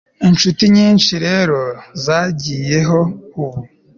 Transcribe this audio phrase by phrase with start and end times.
[0.29, 1.59] inshuti nyinshi rero
[2.03, 2.99] zagiyeho
[3.43, 3.61] ubu